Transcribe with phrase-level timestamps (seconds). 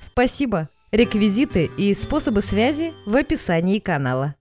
[0.00, 0.68] Спасибо!
[0.90, 4.34] Реквизиты и способы связи в описании канала.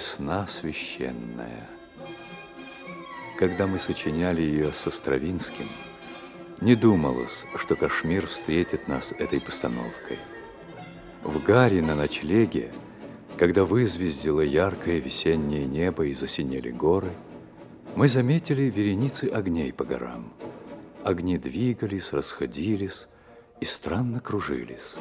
[0.00, 1.68] Весна священная.
[3.38, 5.68] Когда мы сочиняли ее со Стравинским,
[6.62, 10.18] не думалось, что Кашмир встретит нас этой постановкой.
[11.22, 12.72] В Гаре на ночлеге,
[13.36, 17.12] когда вызвездило яркое весеннее небо и засинели горы,
[17.94, 20.32] мы заметили вереницы огней по горам.
[21.04, 23.06] Огни двигались, расходились
[23.60, 24.94] и странно кружились.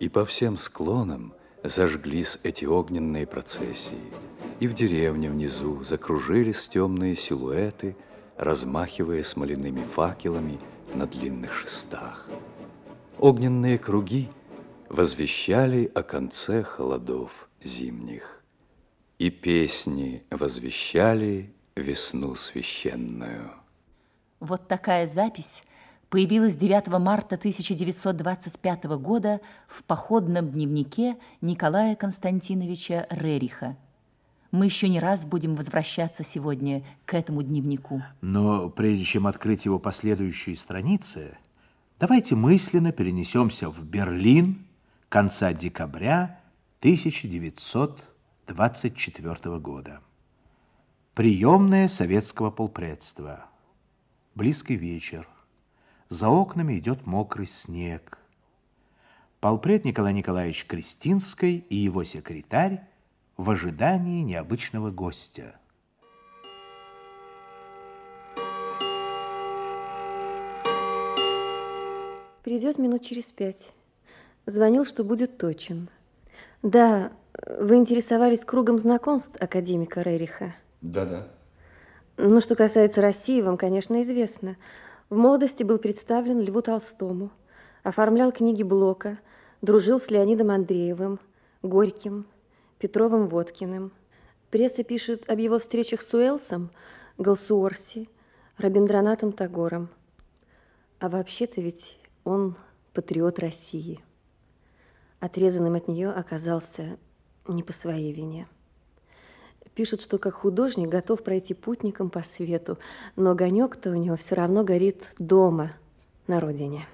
[0.00, 4.12] И по всем склонам– зажглись эти огненные процессии,
[4.60, 7.96] и в деревне внизу закружились темные силуэты,
[8.36, 10.58] размахивая смоляными факелами
[10.94, 12.26] на длинных шестах.
[13.18, 14.28] Огненные круги
[14.88, 18.42] возвещали о конце холодов зимних,
[19.18, 23.52] и песни возвещали весну священную.
[24.40, 25.62] Вот такая запись
[26.12, 33.78] появилась 9 марта 1925 года в походном дневнике Николая Константиновича Рериха.
[34.50, 38.02] Мы еще не раз будем возвращаться сегодня к этому дневнику.
[38.20, 41.38] Но прежде чем открыть его последующие страницы,
[41.98, 44.66] давайте мысленно перенесемся в Берлин
[45.08, 46.38] конца декабря
[46.80, 50.02] 1924 года.
[51.14, 53.46] Приемная советского полпредства.
[54.34, 55.26] Близкий вечер.
[56.12, 58.18] За окнами идет мокрый снег.
[59.40, 62.82] Полпред Николай Николаевич Кристинской и его секретарь
[63.38, 65.56] в ожидании необычного гостя.
[72.44, 73.72] Придет минут через пять.
[74.44, 75.88] Звонил, что будет точен.
[76.62, 77.10] Да,
[77.58, 80.54] вы интересовались кругом знакомств академика Рериха.
[80.82, 81.28] Да-да.
[82.18, 84.58] Ну, что касается России, вам, конечно, известно–
[85.12, 87.32] в молодости был представлен Льву Толстому,
[87.82, 89.18] оформлял книги Блока,
[89.60, 91.20] дружил с Леонидом Андреевым,
[91.60, 92.24] Горьким,
[92.78, 93.92] Петровым Водкиным.
[94.48, 96.70] Пресса пишет об его встречах с Уэлсом,
[97.18, 98.08] Галсуорси,
[98.56, 99.90] Рабиндранатом Тагором.
[100.98, 102.56] А вообще-то ведь он
[102.94, 104.02] патриот России.
[105.20, 106.96] Отрезанным от нее оказался
[107.46, 108.48] не по своей вине.
[109.74, 112.78] Пишут, что как художник готов пройти путником по свету,
[113.16, 115.72] но огонек-то у него все равно горит дома,
[116.26, 116.86] на родине.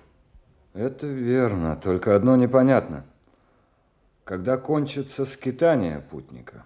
[0.75, 3.05] Это верно, только одно непонятно.
[4.25, 6.65] Когда кончится скитание путника?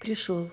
[0.00, 0.50] Пришел.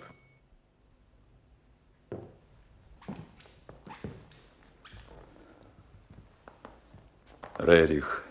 [7.57, 8.25] Рерих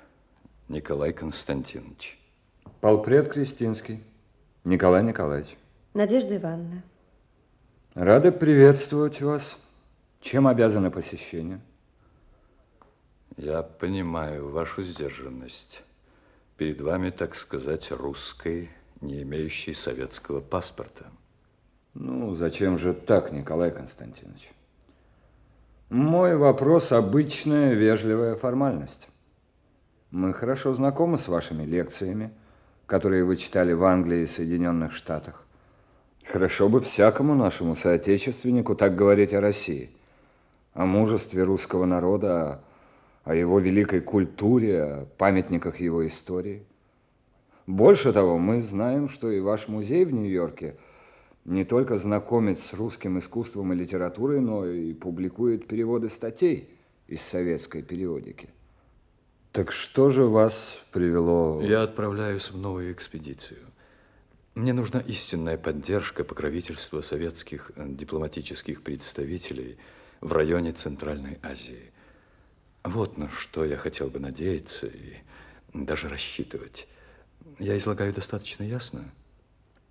[0.68, 2.18] Николай Константинович.
[2.80, 4.02] Полпред Кристинский.
[4.64, 5.56] Николай Николаевич.
[5.92, 6.82] Надежда Ивановна.
[7.94, 9.58] Рада приветствовать вас.
[10.20, 11.60] Чем обязаны посещение?
[13.36, 15.82] Я понимаю вашу сдержанность.
[16.56, 21.06] Перед вами, так сказать, русской, не имеющей советского паспорта.
[21.94, 24.48] Ну, зачем же так, Николай Константинович?
[25.90, 29.08] Мой вопрос– обычная вежливая формальность.
[30.12, 32.30] Мы хорошо знакомы с вашими лекциями–
[32.92, 35.46] которые вы читали в Англии и Соединенных Штатах.
[36.26, 39.88] Хорошо бы всякому нашему соотечественнику так говорить о России,
[40.74, 42.62] о мужестве русского народа,
[43.24, 46.66] о его великой культуре, о памятниках его истории.
[47.66, 50.76] Больше того, мы знаем, что и ваш музей в Нью-Йорке
[51.46, 56.68] не только знакомит с русским искусством и литературой, но и публикует переводы статей
[57.08, 58.50] из советской периодики.
[59.52, 61.60] Так что же вас привело...
[61.62, 63.60] Я отправляюсь в новую экспедицию.
[64.54, 69.76] Мне нужна истинная поддержка, покровительства советских э, дипломатических представителей
[70.22, 71.92] в районе Центральной Азии.
[72.82, 75.16] Вот на что я хотел бы надеяться и
[75.74, 76.88] даже рассчитывать.
[77.58, 79.04] Я излагаю достаточно ясно?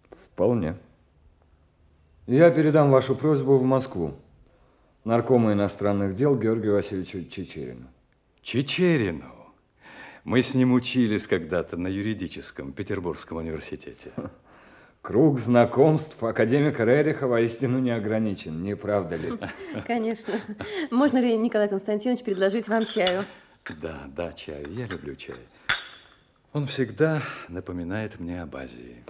[0.10, 0.75] Вполне.
[2.25, 4.16] Я передам вашу просьбу в Москву.
[5.04, 7.88] Наркома иностранных дел Георгию Васильевичу Чечерину.
[8.42, 9.40] Чечерину?
[10.23, 14.12] Мы с ним учились когда-то на юридическом Петербургском университете.
[15.01, 19.33] Круг знакомств академика Рериха воистину не ограничен, не правда ли?
[19.88, 20.39] Конечно.
[20.91, 23.25] Можно ли, Николай Константинович, предложить вам чаю?
[23.81, 24.68] Да, да, чаю.
[24.71, 25.39] Я люблю чай.
[26.53, 29.03] Он всегда напоминает мне об Азии.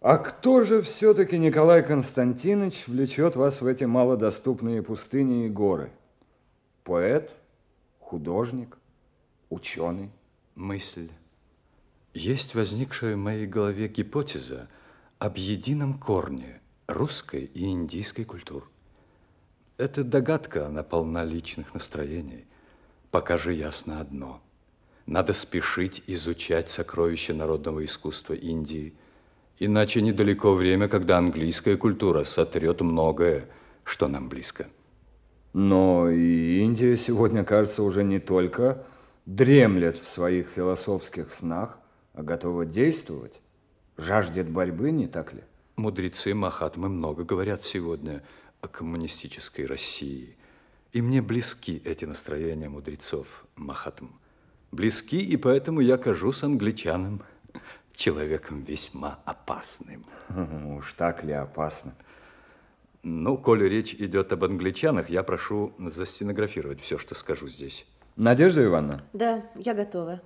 [0.00, 5.90] А кто же все-таки, Николай Константинович, влечет вас в эти малодоступные пустыни и горы?
[6.82, 7.30] Поэт,
[8.00, 8.78] художник,
[9.54, 10.10] ученый?
[10.54, 11.08] Мысль.
[12.12, 14.68] Есть возникшая в моей голове гипотеза
[15.18, 18.68] об едином корне русской и индийской культур.
[19.78, 22.44] Эта догадка, она полна личных настроений.
[23.10, 24.42] Пока же ясно одно.
[25.06, 28.94] Надо спешить изучать сокровища народного искусства Индии–
[29.58, 33.48] Иначе недалеко время, когда английская культура сотрет многое,
[33.84, 34.66] что нам близко.
[35.52, 38.84] Но и Индия сегодня, кажется, уже не только
[39.26, 41.78] дремлет в своих философских снах,
[42.12, 43.40] а готова действовать.
[43.96, 45.42] Жаждет борьбы, не так ли?
[45.76, 48.22] Мудрецы Махатмы много говорят сегодня
[48.60, 50.36] о коммунистической России.
[50.92, 53.26] И мне близки эти настроения мудрецов
[53.56, 54.08] Махатм.
[54.70, 57.22] Близки, и поэтому я кажусь англичанам
[57.94, 60.04] человеком весьма опасным.
[60.78, 61.94] Уж так ли опасно?
[63.02, 67.86] Ну, коли речь идет об англичанах, я прошу застенографировать все, что скажу здесь.
[68.16, 69.02] Надежда Ивановна?
[69.12, 70.20] Да, я готова.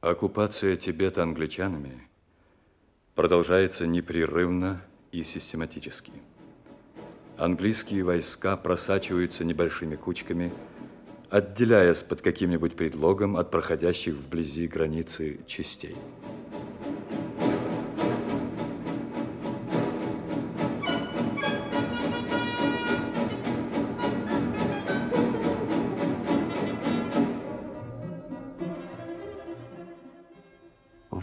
[0.00, 2.08] Оккупация Тибета англичанами
[3.14, 4.80] продолжается непрерывно
[5.12, 6.12] и систематически.
[7.36, 10.52] Английские войска просачиваются небольшими кучками–
[11.30, 15.96] отделяясь под каким-нибудь предлогом от проходящих вблизи границы частей.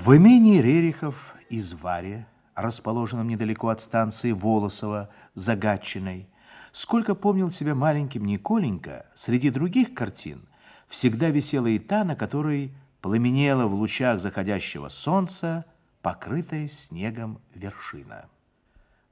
[0.05, 1.15] В имении Рерихов
[1.49, 6.29] из Варе, расположенном недалеко от станции Волосово, Загатчиной,
[6.71, 10.47] Сколько помнил себя маленьким Николенька, среди других картин
[10.89, 12.71] всегда висела и та, на которой
[13.01, 15.65] пламенела в лучах заходящего солнца
[16.03, 18.25] покрытая снегом вершина.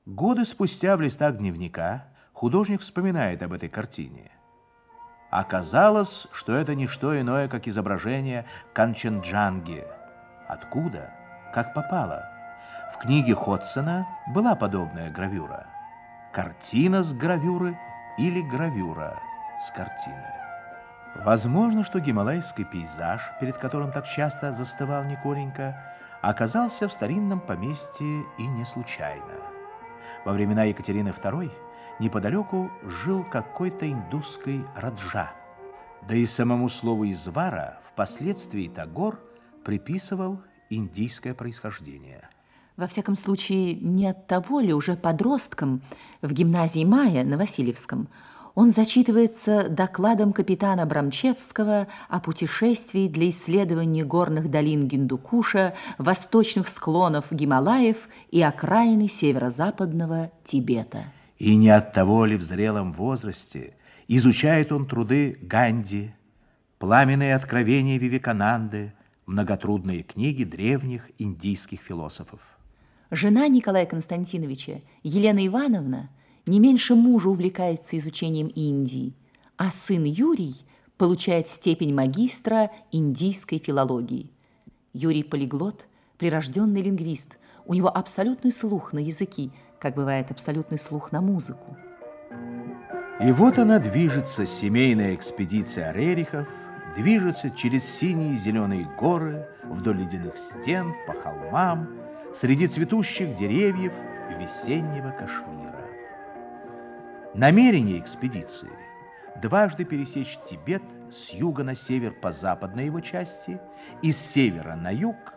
[0.06, 4.30] Годы спустя в листах дневника художник вспоминает об этой картине.
[5.32, 9.88] Оказалось, что это не что иное, как изображение Канченджанги.
[10.54, 11.10] Откуда?
[11.52, 12.30] Как попало?
[12.94, 15.66] В книге Ходсона была подобная гравюра–
[16.32, 17.76] картина с гравюры
[18.20, 19.20] или гравюра
[19.60, 20.32] с картины.
[21.16, 25.76] Возможно, что гималайский пейзаж, перед которым так часто застывал Николенька,
[26.22, 29.34] оказался в старинном поместье и не случайно.
[30.24, 31.52] Во времена Екатерины II
[31.98, 35.32] неподалеку жил какой-то индусский раджа.
[36.04, 39.20] Да и самому слову «извара» впоследствии Тагор
[39.64, 42.30] приписывал индийское происхождение–
[42.76, 45.82] во всяком случае, не от того ли уже подростком
[46.24, 48.08] в гимназии Мая на Васильевском
[48.56, 57.98] он зачитывается докладом капитана Брамчевского о путешествии для исследования горных долин Гиндукуша, восточных склонов Гималаев
[58.30, 61.06] и окраины северо-западного Тибета.
[61.40, 63.74] И не от того ли в зрелом возрасте
[64.08, 66.12] изучает он труды Ганди,
[66.78, 68.94] пламенные откровения Вивекананды,
[69.26, 72.42] многотрудные книги древних индийских философов.
[73.12, 76.10] Жена Николая Константиновича, Елена Ивановна,
[76.46, 79.14] не меньше мужа увлекается изучением Индии,
[79.56, 80.56] а сын Юрий
[80.98, 84.30] получает степень магистра индийской филологии.
[84.94, 85.86] Юрий полиглот,
[86.18, 91.78] прирожденный лингвист, у него абсолютный слух на языки, как бывает абсолютный слух на музыку.
[93.22, 96.48] И вот она движется, семейная экспедиция Рерихов,
[96.96, 101.90] движется через синие зеленые горы, вдоль ледяных стен, по холмам,
[102.34, 103.94] среди цветущих деревьев
[104.40, 105.88] весеннего Кашмира.
[107.34, 108.70] Намерение экспедиции–
[109.42, 113.60] дважды пересечь Тибет с юга на север по западной его части
[114.02, 115.34] и с севера на юг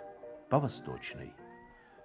[0.51, 1.33] по восточной.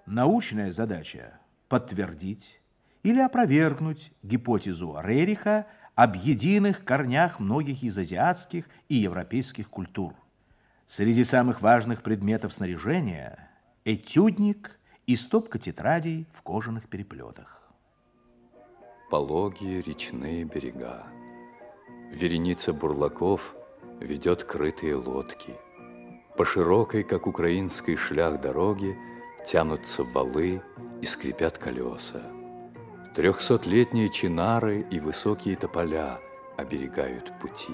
[0.05, 2.61] Научная задача– подтвердить
[3.03, 5.67] или опровергнуть гипотезу Рериха
[6.03, 10.13] об единых корнях многих из азиатских и европейских культур.
[10.87, 13.49] Среди самых важных предметов снаряжения–
[13.85, 14.71] этюдник–
[15.11, 17.61] и стопка тетрадей в кожаных переплетах.
[19.09, 21.05] Пологие речные берега,
[22.11, 23.55] Вереница бурлаков
[23.99, 25.53] ведет крытые лодки.
[26.37, 28.97] По широкой, как украинской шлях дороги,
[29.45, 30.61] тянутся валы
[31.01, 32.21] и скрипят колеса.
[33.13, 36.21] Трехсотлетние чинары и высокие тополя
[36.55, 37.73] оберегают пути.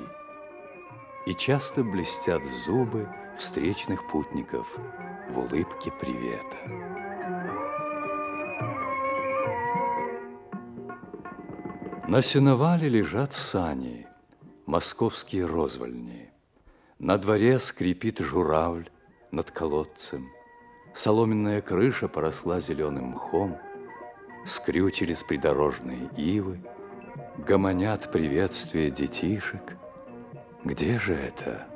[1.28, 4.68] И часто блестят зубы встречных путников
[5.30, 6.58] в улыбке привета.
[12.08, 14.08] На сеновале лежат сани,
[14.66, 16.32] московские розвальни.
[16.98, 18.90] На дворе скрипит журавль
[19.30, 20.30] над колодцем.
[20.96, 23.60] Соломенная крыша поросла зеленым мхом,
[24.48, 26.62] Скрючились придорожные ивы,
[27.38, 29.76] Гомонят приветствия детишек.
[30.64, 31.68] Где же это?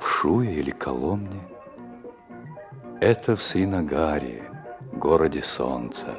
[0.00, 1.40] В Шуе или Коломне?
[3.00, 4.42] Это в Сринагаре,
[4.92, 6.16] городе солнца.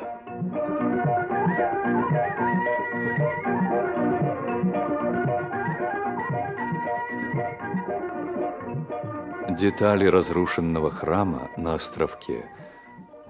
[9.49, 12.45] Детали разрушенного храма на островке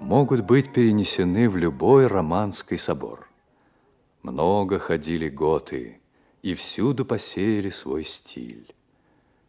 [0.06, 3.28] могут быть перенесены в любой романский собор.
[4.22, 6.00] Много ходили готы
[6.42, 8.72] и всюду посеяли свой стиль.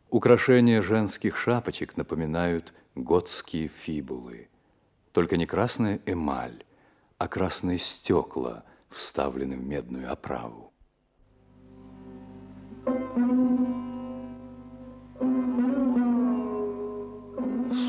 [0.10, 4.50] Украшения женских шапочек напоминают готские фибулы.
[5.12, 6.64] Только не красная эмаль,
[7.20, 10.74] а красные стекла вставлены в медную оправу.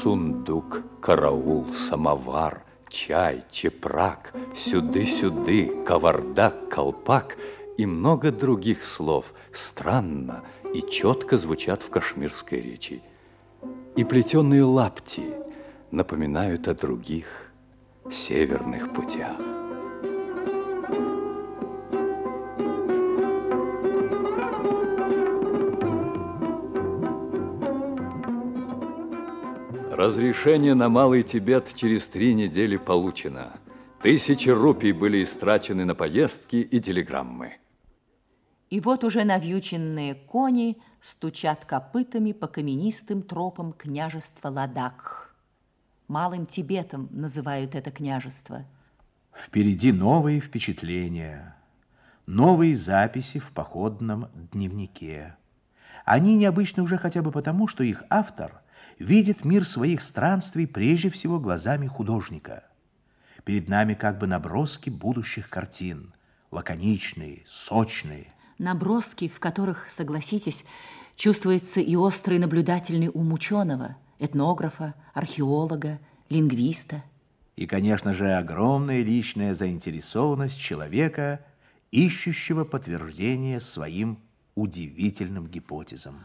[0.09, 7.37] Сундук, караул, самовар, чай, чепрак, сюды-сюды, кавардак, колпак
[7.77, 13.03] и много других слов странно и четко звучат в кашмирской речи.
[13.97, 15.27] И плетеные лапти
[15.91, 17.53] напоминают о других
[18.11, 19.58] северных путях.
[29.99, 33.59] Разрешение на Малый Тибет через три недели получено.
[34.00, 37.57] Тысячи рупий были истрачены на поездки и телеграммы.
[38.71, 45.35] И вот уже навьюченные кони стучат копытами по каменистым тропам княжества Ладак.
[46.07, 48.67] Малым Тибетом называют это княжество.
[49.33, 51.57] Впереди новые впечатления,
[52.25, 55.35] новые записи в походном дневнике.
[56.05, 58.62] Они необычны уже хотя бы потому, что их автор–
[58.99, 62.64] видит мир своих странствий прежде всего глазами художника.
[63.45, 66.12] Перед нами как бы наброски будущих картин,
[66.50, 68.26] лаконичные, сочные.
[68.59, 70.64] Наброски, в которых, согласитесь,
[71.17, 77.05] чувствуется и острый наблюдательный ум ученого, этнографа, археолога, лингвиста.
[77.57, 81.45] И, конечно же, огромная личная заинтересованность человека,
[81.90, 84.19] ищущего подтверждение своим
[84.55, 86.21] удивительным гипотезам.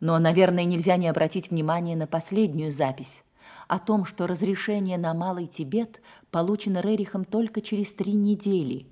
[0.00, 3.22] Но, наверное, нельзя не обратить внимание на последнюю запись
[3.68, 8.86] о том, что разрешение на Малый Тибет получено Рерихом только через три недели,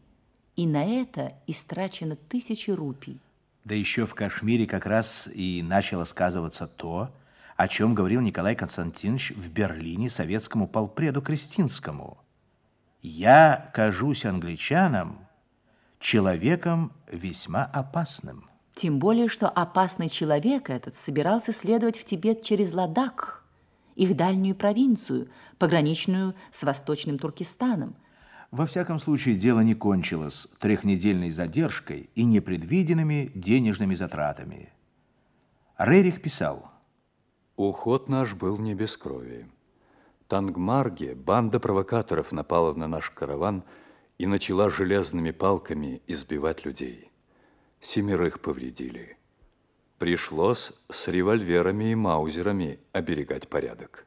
[0.55, 3.19] и на это истрачено тысячи рупий.
[3.65, 7.11] Да еще в Кашмире как раз и начало сказываться то,
[7.57, 12.19] о чем говорил Николай Константинович в Берлине советскому полпреду Кристинскому.
[13.03, 15.27] «Я кажусь англичанам
[15.99, 18.48] человеком весьма опасным».
[18.79, 23.45] Тем более, что опасный человек этот собирался следовать в Тибет через Ладак,
[23.97, 27.97] их дальнюю провинцию, пограничную с Восточным Туркестаном.
[28.53, 34.73] Во всяком случае, дело не кончилось трехнедельной задержкой и непредвиденными денежными затратами.
[35.77, 36.71] Рерих писал.
[37.57, 39.49] Уход наш был не без крови.
[40.29, 43.65] Тангмарге банда провокаторов напала на наш караван
[44.19, 47.08] и начала железными палками избивать людей
[47.81, 49.17] семерых повредили.
[49.99, 54.07] Пришлось с револьверами и маузерами оберегать порядок.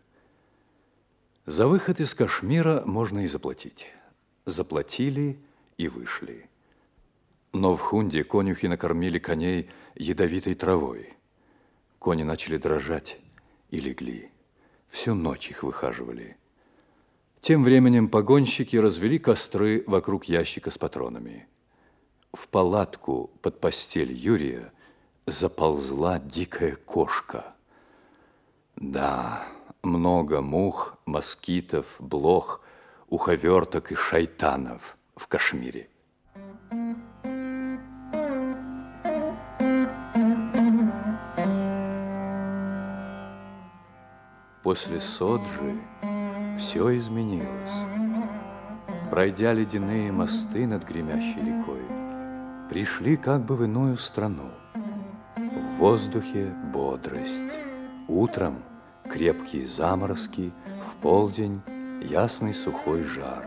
[1.46, 3.88] За выход из Кашмира можно и заплатить.
[4.46, 5.40] Заплатили
[5.78, 6.50] и вышли.
[7.52, 11.14] Но в Хунде конюхи накормили коней ядовитой травой.
[12.00, 13.20] Кони начали дрожать
[13.70, 14.32] и легли.
[14.90, 16.38] Всю ночь их выхаживали.
[17.42, 21.48] Тем временем погонщики развели костры вокруг ящика с патронами
[22.34, 24.72] в палатку под постель Юрия
[25.26, 27.54] заползла дикая кошка.
[28.76, 29.48] Да,
[29.84, 32.62] много мух, москитов, блох,
[33.10, 35.90] уховерток и шайтанов в Кашмире.
[44.64, 45.82] После Соджи
[46.58, 47.72] все изменилось.
[49.10, 51.82] Пройдя ледяные мосты над гремящей рекой,
[52.72, 54.50] пришли как бы в иную страну.
[55.78, 57.60] воздухе бодрость.
[58.08, 58.64] Утром
[59.10, 61.62] крепкие заморозки, в полдень
[62.02, 63.46] ясный сухой жар.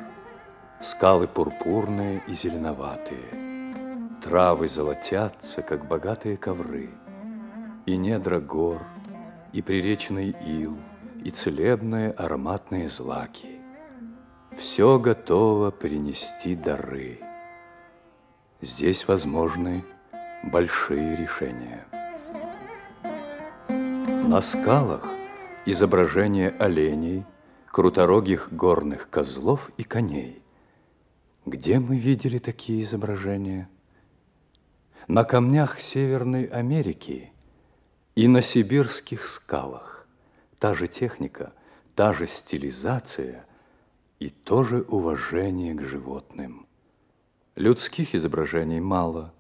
[0.83, 4.13] Скалы пурпурные и зеленоватые.
[4.23, 6.91] Травы золотятся, как богатые ковры.
[7.87, 8.83] И недра гор,
[9.55, 10.77] и приречный ил,
[11.25, 13.59] и целебные ароматные злаки.
[14.55, 17.24] Все готово принести дары.
[18.65, 19.85] Здесь возможны
[20.43, 21.87] большие решения.
[23.69, 25.07] На скалах
[25.67, 27.27] изображения оленей,
[27.67, 30.43] круторогих горных козлов и коней.
[31.45, 33.69] Где мы видели такие изображения?
[35.09, 37.35] На камнях Северной Америки
[38.15, 40.09] и на сибирских скалах.
[40.59, 41.53] Та же техника,
[41.95, 43.45] та же стилизация
[44.21, 46.67] и то же уважение к животным.
[47.57, 49.33] Людских изображений мало.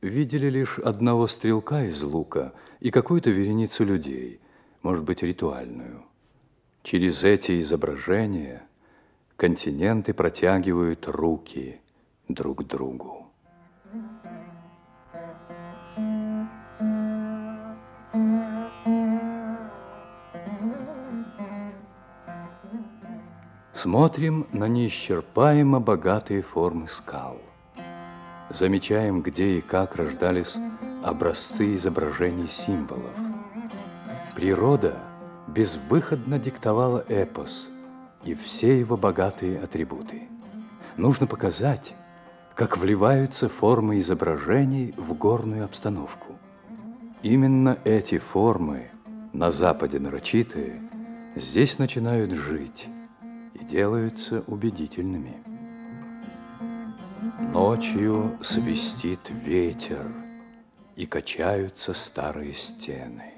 [0.00, 4.40] Видели лишь одного стрелка из лука и какую-то вереницу людей–
[4.82, 6.02] может быть, ритуальную.
[6.82, 8.62] Через эти изображения
[9.36, 11.80] континенты протягивают руки
[12.28, 13.21] друг другу.
[23.82, 27.38] Смотрим на неисчерпаемо богатые формы скал.
[28.48, 30.54] Замечаем, где и как рождались
[31.02, 33.10] образцы изображений символов–
[34.36, 34.98] Природа
[35.48, 37.68] безвыходно диктовала эпос
[38.24, 40.28] и все его богатые атрибуты.
[40.96, 41.94] Нужно показать,
[42.54, 46.38] как вливаются формы изображений в горную обстановку.
[47.22, 48.92] Именно эти формы,
[49.32, 50.80] на Западе нарочитые,
[51.34, 52.88] здесь начинают жить
[53.62, 55.42] делаются убедительными.
[57.52, 60.10] Ночью свистит ветер,
[60.96, 63.32] и качаются старые стены.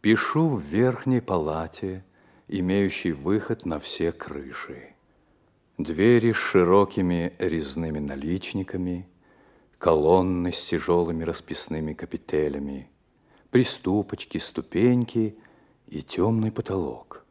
[0.00, 2.04] Пишу в верхней палате,
[2.48, 4.94] имеющей выход на все крыши.
[5.78, 9.08] Двери с широкими резными наличниками,
[9.78, 12.88] колонны с тяжелыми расписными капителями,
[13.50, 15.36] приступочки, ступеньки
[15.86, 17.25] и темный потолок.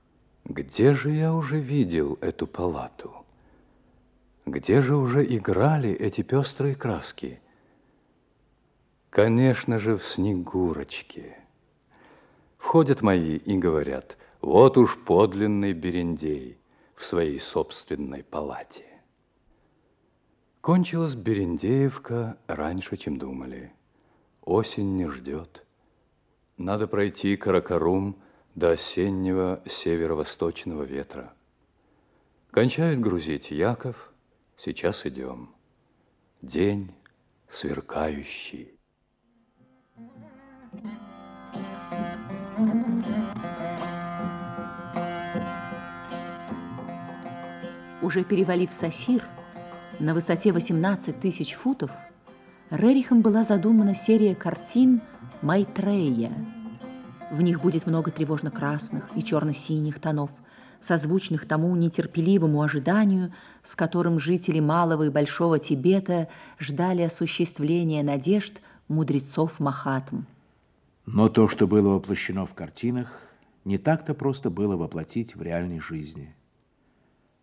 [0.45, 3.25] Где же я уже видел эту палату?
[4.45, 7.39] Где же уже играли эти пестрые краски?
[9.09, 11.39] Конечно же, в Снегурочке.
[12.59, 16.59] Входят мои и говорят, вот уж подлинный Берендей
[16.95, 18.85] в своей собственной палате.
[20.61, 23.73] Кончилась Берендеевка раньше, чем думали.
[24.43, 25.65] Осень не ждет.
[26.57, 28.17] Надо пройти Каракарум
[28.55, 31.33] до осеннего северо-восточного ветра.
[32.51, 34.13] Кончают грузить Яков,
[34.57, 35.53] сейчас идем.
[36.41, 36.93] День
[37.49, 38.71] сверкающий.
[48.01, 49.27] Уже перевалив Сосир,
[49.99, 51.91] на высоте 18 тысяч футов,
[52.69, 55.01] Рерихом была задумана серия картин
[55.41, 56.54] Майтрея.
[57.31, 60.29] В них будет много тревожно-красных и черно-синих тонов,
[60.79, 63.33] созвучных тому нетерпеливому ожиданию,
[63.63, 70.23] с которым жители Малого и Большого Тибета ждали осуществления надежд мудрецов Махатм.
[71.07, 73.21] Но то, что было воплощено в картинах,
[73.63, 76.35] не так-то просто было воплотить в реальной жизни.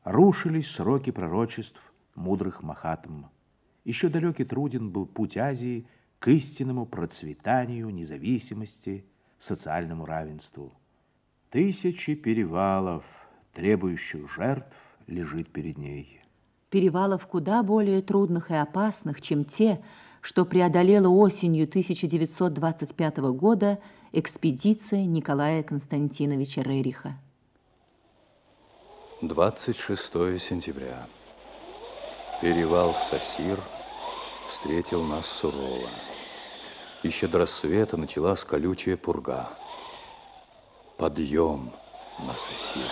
[0.05, 1.81] Рушились сроки пророчеств
[2.15, 3.25] мудрых Махатм.
[3.85, 5.87] Еще далекий труден был путь Азии
[6.21, 9.05] к истинному процветанию, независимости,
[9.43, 10.73] социальному равенству.
[11.51, 13.05] Тысячи перевалов,
[13.53, 14.77] требующих жертв,
[15.07, 16.21] лежит перед ней.
[16.71, 19.83] Перевалов куда более трудных и опасных, чем те,
[20.21, 23.81] что преодолела осенью 1925 года
[24.13, 27.19] экспедиция Николая Константиновича Рериха.
[29.21, 31.07] 26 сентября.
[32.41, 33.61] Перевал Сосир
[34.49, 35.91] встретил нас сурово.
[37.03, 39.51] Еще до рассвета началась колючая пурга.
[40.97, 41.73] Подъем
[42.19, 42.89] на Сосир.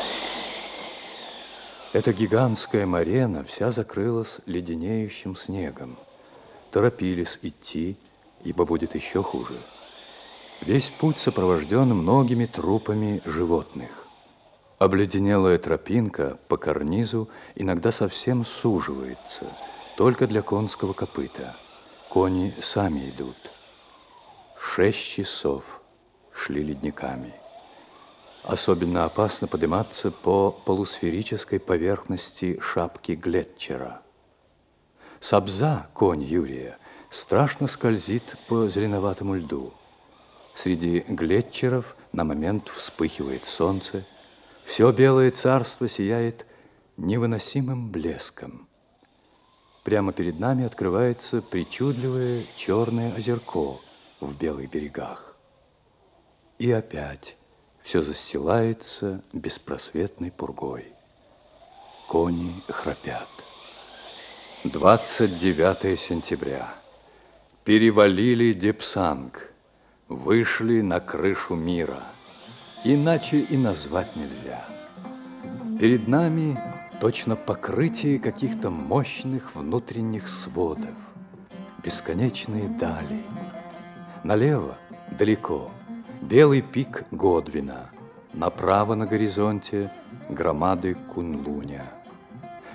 [1.93, 5.99] Эта гигантская марена вся закрылась леденеющим снегом–
[6.71, 7.97] торопились идти,
[8.45, 9.61] ибо будет еще хуже.
[10.63, 14.07] Весь путь сопровожден многими трупами животных.
[14.79, 19.47] Обледенелая тропинка по карнизу иногда совсем суживается,
[19.97, 21.57] только для конского копыта.
[22.09, 23.37] Кони сами идут.
[24.61, 25.65] Шесть часов
[26.33, 27.35] шли ледниками.
[28.43, 34.03] Особенно опасно подниматься по полусферической поверхности шапки Глетчера–
[35.21, 36.79] Сабза, конь Юрия,
[37.11, 39.75] страшно скользит по зеленоватому льду.
[40.55, 44.07] Среди глетчеров на момент вспыхивает солнце,
[44.65, 46.47] все белое царство сияет
[46.97, 48.67] невыносимым блеском.
[49.85, 53.79] Прямо перед нами открывается причудливое черное озерко
[54.21, 55.37] в белых берегах.
[56.59, 57.37] И опять
[57.83, 60.93] все застилается беспросветной пургой.
[62.09, 63.29] Кони храпят.
[64.65, 66.75] 29 сентября.
[67.65, 69.53] Перевалили Депсанг,
[70.09, 72.05] вышли на крышу мира.
[72.85, 74.67] Иначе и назвать нельзя.
[75.79, 76.61] Перед нами
[77.01, 80.95] точно покрытие каких-то мощных внутренних сводов,
[81.83, 83.25] бесконечные дали.
[84.25, 84.79] Налево,
[85.19, 85.71] далеко,
[86.21, 87.91] белый пик Годвина,
[88.33, 89.93] направо на горизонте
[90.29, 91.93] громады Кунлуня.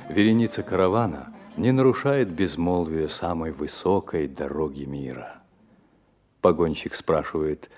[0.10, 5.42] Вереница каравана не нарушает безмолвие самой высокой дороги мира.
[6.42, 7.70] Погонщик спрашивает,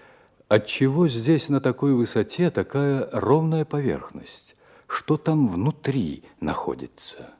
[0.47, 4.58] отчего здесь на такой высоте такая ровная поверхность?
[4.88, 7.32] что там внутри находится.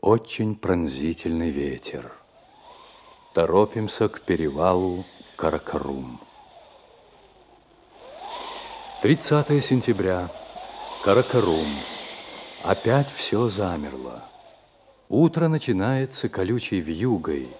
[0.00, 2.12] Очень пронзительный ветер.
[3.32, 5.04] Торопимся к перевалу
[5.36, 6.18] Каракарум.
[9.02, 10.32] 30 сентября.
[11.04, 11.78] Каракарум.
[12.64, 14.24] Опять все замерло.
[15.08, 17.50] Утро начинается колючей вьюгой.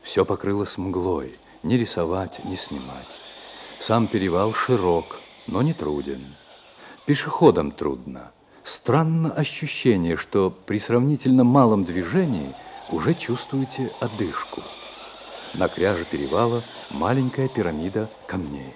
[0.00, 1.38] Все покрылось мглой.
[1.62, 3.20] Ни рисовать, ни снимать.
[3.78, 6.34] Сам перевал широк, но не труден.
[7.04, 8.32] Пешеходам трудно.
[8.62, 12.56] Странно ощущение, что при сравнительно малом движении
[12.90, 14.62] уже чувствуете одышку.
[15.54, 18.74] На кряже перевала маленькая пирамида камней.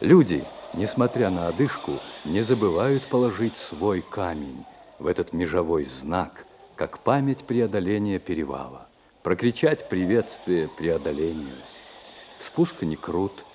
[0.00, 4.64] Люди, несмотря на одышку, не забывают положить свой камень
[4.98, 8.88] в этот межовой знак, как память преодоления перевала.
[9.22, 11.56] Прокричать приветствие преодолению.
[12.38, 13.46] Спуск не крут,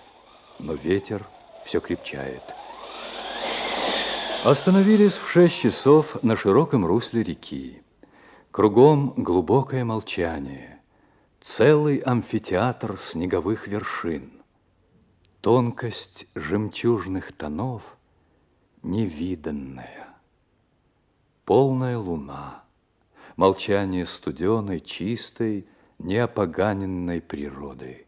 [0.57, 1.27] но ветер
[1.63, 2.41] все крепчает.
[4.43, 7.83] Остановились в шесть часов на широком русле реки.
[8.49, 10.70] Кругом глубокое молчание,
[11.41, 14.31] целый амфитеатр снеговых вершин.
[15.41, 17.81] Тонкость жемчужных тонов
[18.83, 20.07] невиданная.
[21.45, 22.63] Полная луна,
[23.35, 28.05] молчание студеной, чистой, неопоганенной природы.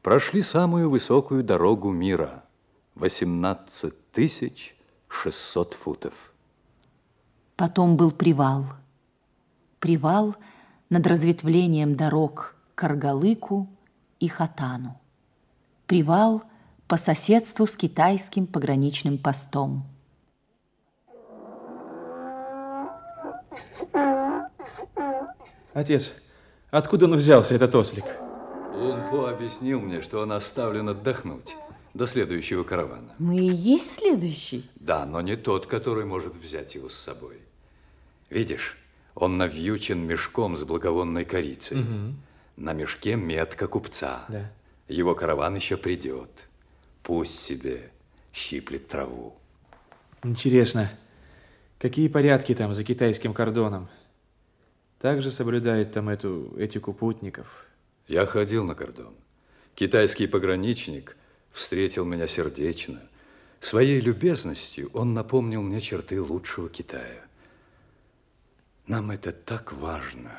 [0.00, 2.42] Прошли самую высокую дорогу мира–
[2.94, 4.74] 18 тысяч
[5.08, 6.14] 600 футов.
[7.56, 8.64] Потом был привал.
[9.80, 10.34] Привал
[10.90, 13.68] над разветвлением дорог к Каргалыку
[14.20, 15.00] и Хатану.
[15.86, 16.42] Привал
[16.88, 19.84] по соседству с китайским пограничным постом.
[25.72, 26.12] Отец,
[26.70, 28.04] откуда он взялся, этот ослик?
[28.74, 31.56] Лунпо объяснил мне, что он оставлен отдохнуть
[31.92, 33.14] до следующего каравана.
[33.18, 34.70] Мы и есть следующий?
[34.76, 37.40] Да, но не тот, который может взять его с собой.
[38.30, 38.76] Видишь,
[39.16, 41.80] он навьючен мешком с благовонной корицей.
[41.80, 42.14] Угу.
[42.58, 44.26] На мешке метка купца.
[44.28, 44.52] Да.
[44.88, 46.48] Его караван еще придет.
[47.02, 47.90] Пусть себе
[48.32, 49.34] щиплет траву.
[50.22, 50.90] Интересно,
[51.78, 53.88] какие порядки там за китайским кордоном?
[55.00, 57.66] Также соблюдает там эту этику путников?
[58.08, 59.14] Я ходил на кордон.
[59.74, 61.16] Китайский пограничник
[61.52, 63.00] встретил меня сердечно.
[63.60, 67.25] Своей любезностью он напомнил мне черты лучшего Китая.
[68.86, 70.30] Нам это так важно.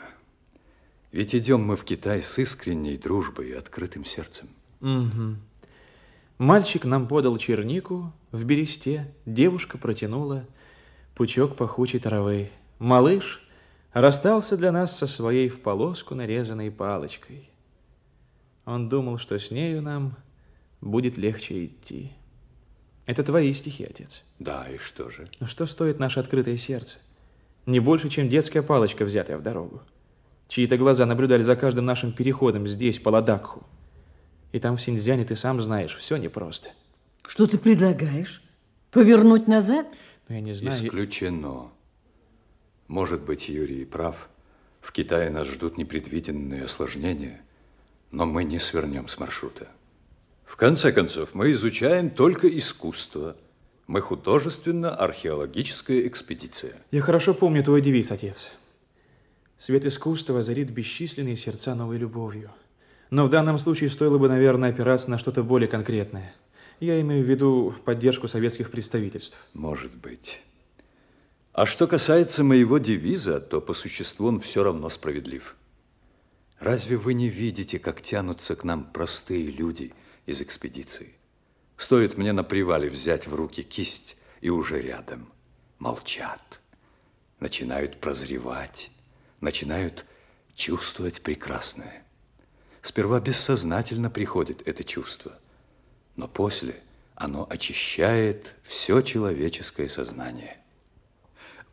[1.11, 4.47] Ведь идем мы в Китай с искренней дружбой и открытым сердцем.
[4.81, 5.35] Угу.
[6.37, 10.45] Мальчик нам подал чернику в бересте, девушка протянула
[11.15, 12.49] пучок пахучей травы.
[12.79, 13.43] Малыш
[13.91, 17.49] расстался для нас со своей в полоску нарезанной палочкой.
[18.65, 20.15] Он думал, что с нею нам
[20.79, 22.11] будет легче идти.
[23.05, 24.23] Это твои стихи, отец.
[24.37, 25.27] Да, и что же?
[25.39, 26.99] Но что стоит наше открытое сердце?
[27.67, 29.81] Не больше, чем детская палочка, взятая в дорогу.
[30.47, 33.63] Чьи-то глаза наблюдали за каждым нашим переходом здесь, по Ладакху.
[34.53, 36.69] И там в Синьцзяне, ты сам знаешь, все непросто.
[37.27, 38.41] Что ты предлагаешь?
[38.89, 39.85] Повернуть назад?
[40.29, 40.87] Ну, я не знаю.
[40.87, 41.69] Исключено.
[42.87, 44.29] Может быть, Юрий прав.
[44.79, 47.41] В Китае нас ждут непредвиденные осложнения,
[48.11, 49.67] но мы не свернем с маршрута.
[50.45, 53.35] В конце концов, мы изучаем только искусство.
[53.87, 56.73] Мы художественно-археологическая экспедиция.
[56.91, 58.51] Я хорошо помню твой девиз, отец.
[59.57, 62.51] Свет искусства озарит бесчисленные сердца новой любовью.
[63.09, 66.35] Но в данном случае стоило бы, наверное, опираться на что-то более конкретное.
[66.81, 69.37] Я имею в виду поддержку советских представительств.
[69.53, 70.41] Может быть.
[71.53, 75.55] А что касается моего девиза, то по существу он все равно справедлив.
[76.59, 79.93] Разве вы не видите, как тянутся к нам простые люди
[80.25, 81.16] из экспедиции?
[81.77, 85.31] Стоит мне на привале взять в руки кисть, и уже рядом.
[85.79, 86.59] Молчат,
[87.39, 88.91] начинают прозревать,
[89.41, 90.05] начинают
[90.55, 92.03] чувствовать прекрасное.
[92.81, 95.37] Сперва бессознательно приходит это чувство,
[96.15, 96.81] но после
[97.15, 100.57] оно очищает все человеческое сознание.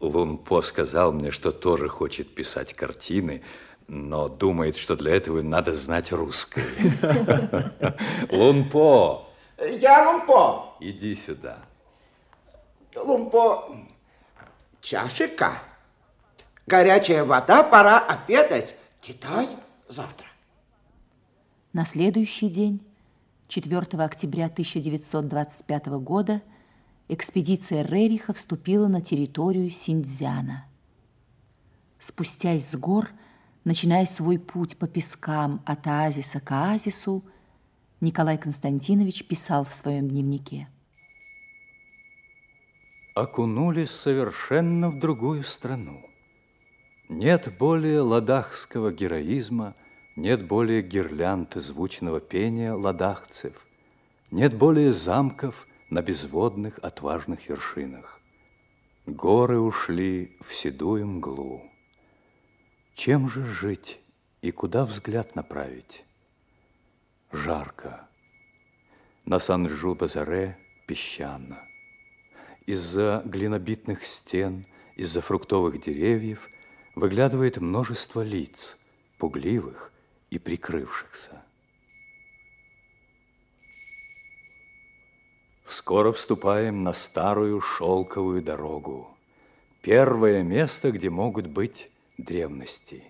[0.01, 3.43] Лун По сказал мне, что тоже хочет писать картины,
[3.87, 6.67] но думает, что для этого надо знать русское.
[8.31, 9.24] Лунпо!
[9.59, 10.77] Я Лунпо.
[10.81, 11.59] Иди сюда.
[12.97, 13.77] Лунпо,
[14.81, 15.53] чашика.
[16.67, 18.75] Горячая вода, пора обедать.
[19.01, 19.49] Китай
[19.89, 20.27] завтра.
[21.73, 22.81] На следующий день,
[23.49, 26.41] 4 октября 1925 года,
[27.09, 30.65] экспедиция Рериха вступила на территорию Синдзяна.
[31.99, 33.11] Спустясь с гор,
[33.65, 37.25] начиная свой путь по пескам от оазиса к оазису,
[38.05, 40.69] Николай Константинович писал в своем дневнике.
[43.15, 46.03] Окунулись совершенно в другую страну.
[47.09, 49.75] Нет более ладахского героизма,
[50.17, 53.55] нет более гирлянд звучного пения ладахцев,
[54.31, 58.21] нет более замков на безводных отважных вершинах.
[59.07, 61.63] Горы ушли в седую мглу.
[62.97, 63.99] Чем же жить
[64.43, 66.04] и куда взгляд направить?
[67.35, 68.07] Жарко.
[69.25, 71.59] На Санжу-Базаре песчано.
[72.65, 76.49] Из-за глинобитных стен, из-за фруктовых деревьев
[76.95, 78.77] выглядывает множество лиц,
[79.19, 79.91] пугливых
[80.31, 81.43] и прикрывшихся.
[85.67, 89.11] Скоро вступаем на старую шелковую дорогу.
[89.83, 93.03] Первое место, где могут быть древности.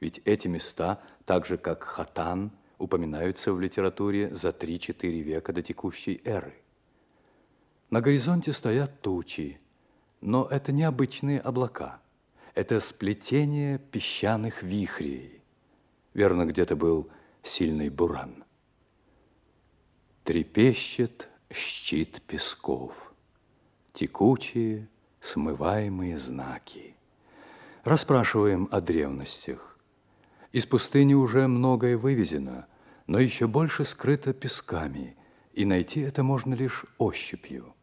[0.00, 6.20] Ведь эти места, так же как Хатан, упоминаются в литературе за 3-4 века до текущей
[6.24, 6.54] эры.
[7.90, 9.60] На горизонте стоят тучи,
[10.20, 12.00] но это не обычные облака.
[12.54, 15.42] Это сплетение песчаных вихрей.
[16.12, 17.08] Верно, где-то был
[17.42, 18.44] сильный буран.
[20.24, 23.12] Трепещет щит песков,
[23.92, 24.88] текучие,
[25.20, 26.94] смываемые знаки.
[27.84, 29.77] Расспрашиваем о древностях.
[30.52, 32.66] Из пустыни уже многое вывезено,
[33.06, 35.16] но еще больше скрыто песками,
[35.52, 37.74] и найти это можно лишь ощупью.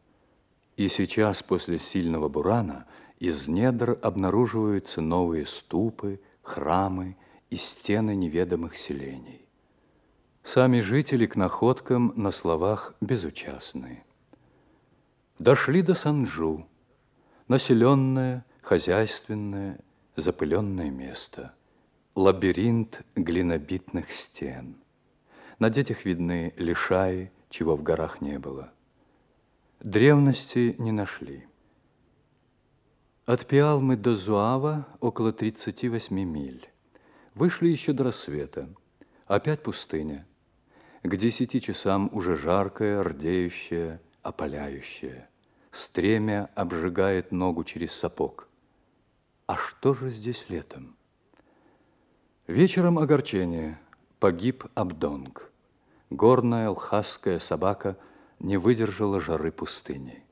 [0.76, 2.86] И сейчас, после сильного бурана,
[3.18, 7.16] из недр обнаруживаются новые ступы, храмы
[7.50, 9.46] и стены неведомых селений.
[10.42, 14.04] Сами жители к находкам на словах безучастны.
[15.38, 16.66] Дошли до Санджу,
[17.48, 19.78] населенное, хозяйственное,
[20.14, 21.54] запыленное место,
[22.16, 24.76] лабиринт глинобитных стен.
[25.58, 28.72] На детях видны лишаи, чего в горах не было.
[29.80, 31.46] Древности не нашли.
[33.26, 36.66] От Пиалмы до Зуава около 38 миль.
[37.34, 38.70] Вышли еще до рассвета.
[39.26, 40.26] Опять пустыня.
[41.02, 45.28] К десяти часам уже жаркая, рдеющая, опаляющая.
[45.70, 48.48] Стремя обжигает ногу через сапог.
[49.46, 50.95] А что же здесь летом?
[52.46, 53.76] Вечером огорчение.
[54.20, 55.50] Погиб Абдонг.
[56.10, 57.98] Горная алхасская собака
[58.38, 60.22] не выдержала жары пустыни.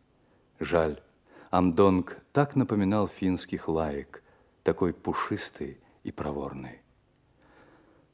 [0.61, 1.03] Жаль,
[1.51, 4.23] Амдонг так напоминал финских лаек,
[4.63, 6.83] такой пушистый и проворный.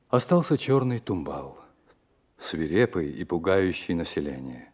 [0.08, 1.58] Остался черный тумбал,
[2.38, 4.72] свирепый и пугающий население.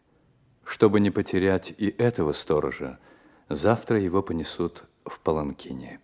[0.63, 2.97] Чтобы не потерять и этого сторожа,
[3.49, 5.99] завтра его понесут в Паланкине.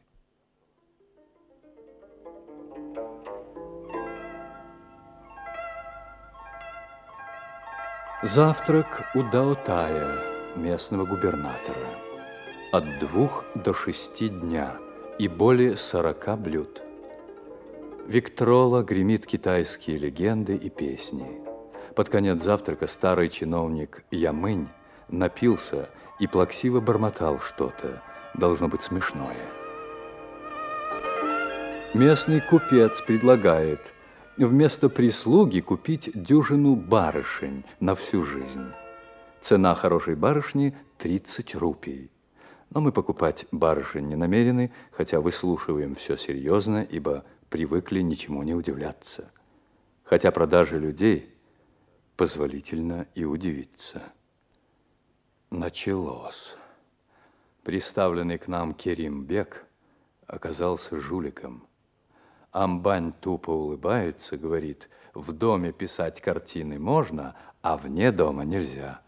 [8.23, 10.17] Завтрак у Даотая,
[10.55, 11.99] местного губернатора.
[12.71, 14.77] От двух до шести дня
[15.19, 16.81] и более сорока блюд.
[18.07, 21.41] Виктрола гремит китайские легенды и песни.
[21.97, 24.69] Под конец завтрака старый чиновник Ямынь
[25.09, 28.01] напился и плаксиво бормотал что-то,
[28.35, 29.49] должно быть смешное.
[31.93, 33.81] Местный купец предлагает–
[34.37, 38.71] вместо прислуги купить дюжину барышень на всю жизнь.
[39.41, 42.09] Цена хорошей барышни– 30 рупий.
[42.69, 49.31] Но мы покупать барышень не намерены, хотя выслушиваем все серьезно, ибо привыкли ничему не удивляться.
[50.03, 51.29] Хотя продажи людей
[52.15, 54.01] позволительно и удивиться.
[55.51, 56.55] Началось.
[57.63, 59.65] Приставленный к нам Керимбек
[60.25, 61.67] оказался жуликом–
[62.53, 69.01] Амбань тупо улыбается, говорит, в доме писать картины можно, а вне дома нельзя.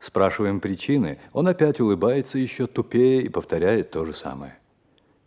[0.00, 4.58] Спрашиваем причины, он опять улыбается еще тупее и повторяет то же самое.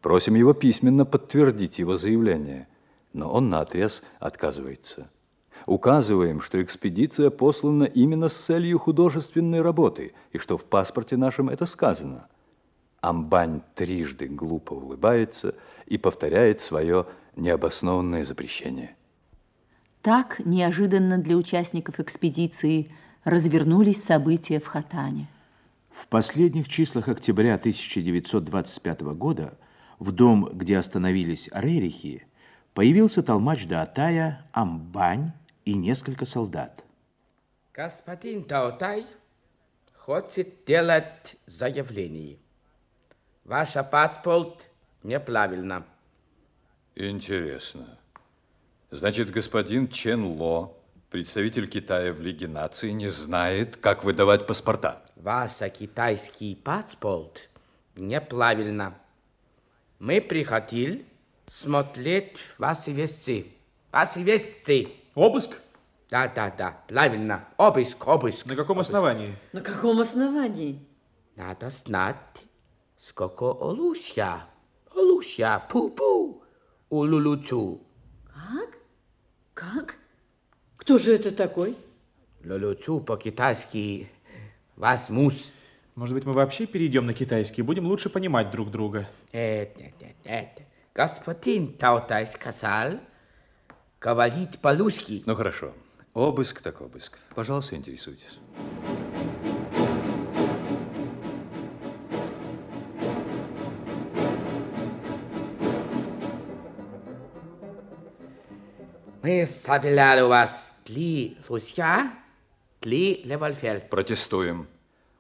[0.02, 2.68] Просим его письменно подтвердить его заявление,
[3.14, 5.12] но он наотрез отказывается.
[5.68, 11.68] Указываем, что экспедиция послана именно с целью художественной работы, и что в паспорте нашем это
[11.68, 12.28] сказано.
[13.02, 15.54] Амбань трижды глупо улыбается
[15.86, 17.06] и повторяет свое
[17.40, 18.96] необоснованное запрещение.
[20.02, 22.92] Так неожиданно для участников экспедиции
[23.24, 25.28] развернулись события в Хатане.
[25.90, 29.58] В последних числах октября 1925 года
[30.00, 32.24] в дом, где остановились Рерихи,
[32.74, 35.34] появился толмач Даатая, Амбань
[35.66, 36.84] и несколько солдат.
[37.74, 39.06] Господин Таутай
[39.98, 42.38] хочет делать заявление.
[43.44, 44.70] Ваш паспорт
[45.04, 45.86] неправильно.
[46.96, 47.98] Интересно.
[48.92, 50.76] Значит, господин Чен Ло,
[51.10, 55.04] представитель Китая в Лиге наций, не знает, как выдавать паспорта.
[55.16, 57.50] Ваш китайский паспорт
[57.96, 58.96] неправильно.
[60.00, 61.06] Мы приходили
[61.52, 63.54] смотреть ваши вещи.
[63.92, 64.90] Ваши вещи.
[65.16, 65.60] Обыск?
[66.10, 67.48] Да, да, да, правильно.
[67.58, 68.46] Обыск, обыск.
[68.46, 68.90] На каком обыск.
[68.90, 69.36] основании?
[69.52, 70.80] На каком основании?
[71.36, 72.16] Надо знать,
[73.00, 74.46] сколько олуся.
[74.96, 76.39] Олуся, пу-пу.
[76.90, 77.82] Улулучу.
[78.26, 78.78] Как?
[79.54, 79.96] Как?
[80.78, 81.78] Кто же это такой?
[82.44, 84.10] Лулучу по-китайски
[84.76, 85.52] вас мус.
[85.96, 89.08] Может быть, мы вообще перейдем на китайский, будем лучше понимать друг друга.
[89.34, 90.62] Нет, нет, нет, нет.
[90.96, 92.94] Господин Таутай сказал,
[94.00, 95.24] говорит по-русски.
[95.26, 95.74] Ну хорошо.
[96.14, 97.20] Обыск так обыск.
[97.36, 98.40] Пожалуйста, интересуйтесь.
[109.30, 109.46] Мы
[110.24, 112.12] у вас три русья,
[112.80, 113.82] три револьвер.
[113.82, 114.68] Протестуем.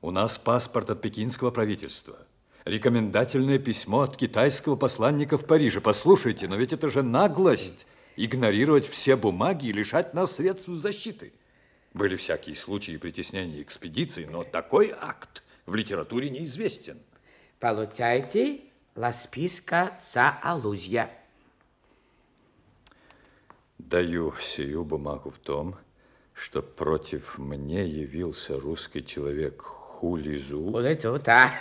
[0.01, 2.17] У нас паспорт от пекинского правительства.
[2.65, 5.79] Рекомендательное письмо от китайского посланника в Париже.
[5.79, 7.85] Послушайте, но ведь это же наглость.
[8.15, 11.31] Игнорировать все бумаги и лишать нас средств защиты.
[11.93, 16.97] Были всякие случаи притеснения экспедиции, но такой акт в литературе неизвестен.
[17.59, 18.61] Получайте
[18.95, 21.11] расписка за аллюзия.
[23.79, 25.75] Даю сию бумагу в том,
[26.33, 31.51] что против мне явился русский человек Хулизу, Хулицу, да.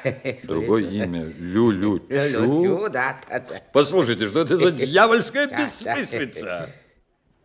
[0.42, 2.40] другое имя Люлючу.
[2.40, 3.62] Лулучу, да, да, да.
[3.72, 6.70] Послушайте, что это за дьявольская бессмыслица?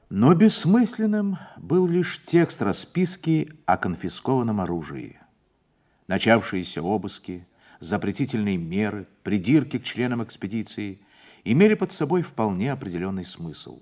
[0.09, 5.19] Но бессмысленным был лишь текст расписки о конфискованном оружии.
[6.07, 7.47] Начавшиеся обыски,
[7.79, 10.99] запретительные меры, придирки к членам экспедиции
[11.43, 13.81] имели под собой вполне определенный смысл.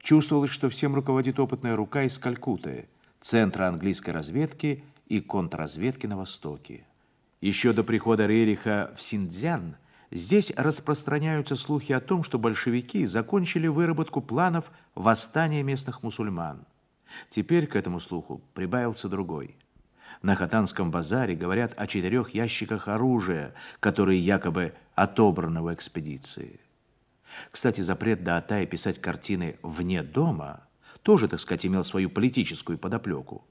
[0.00, 2.88] Чувствовалось, что всем руководит опытная рука из Калькутты,
[3.20, 6.84] центра английской разведки и контрразведки на Востоке.
[7.42, 9.76] Еще до прихода Рериха в Синдзян
[10.10, 16.64] здесь распространяются слухи о том, что большевики закончили выработку планов восстания местных мусульман.
[17.28, 19.56] Теперь к этому слуху прибавился другой.
[20.22, 26.60] На Хатанском базаре говорят о четырех ящиках оружия, которые якобы отобраны в экспедиции.
[27.50, 30.60] Кстати, запрет Даатая писать картины вне дома
[31.02, 33.44] тоже, так сказать, имел свою политическую подоплеку.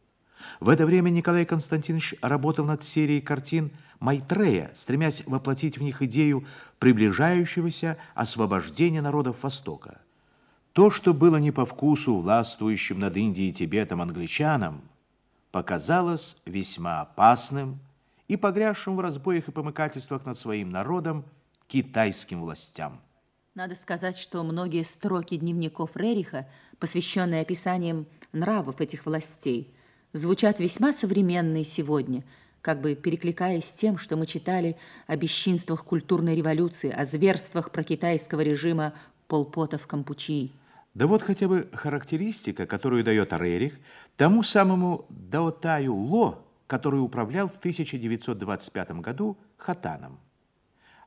[0.60, 6.46] В это время Николай Константинович работал над серией картин Майтрея, стремясь воплотить в них идею
[6.80, 10.00] приближающегося освобождения народов Востока.
[10.74, 14.82] То, что было не по вкусу властвующим над Индией и Тибетом англичанам,
[15.52, 17.80] показалось весьма опасным
[18.28, 21.26] и погрязшим в разбоях и помыкательствах над своим народом
[21.68, 23.02] китайским властям.
[23.60, 26.48] Надо сказать, что многие строки дневников Рериха,
[26.80, 29.76] посвященные описаниям нравов этих властей,
[30.14, 32.24] звучат весьма современные сегодня,
[32.62, 38.40] как бы перекликаясь с тем, что мы читали о бесчинствах культурной революции, о зверствах прокитайского
[38.40, 38.94] режима
[39.28, 40.54] Полпота в Кампучии.
[40.94, 43.78] Да вот хотя бы характеристика, которую дает Рерих
[44.16, 50.18] тому самому Даотаю Ло, который управлял в 1925 году Хатаном.